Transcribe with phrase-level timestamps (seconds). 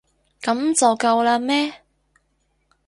[0.41, 1.83] 噉就夠喇咩？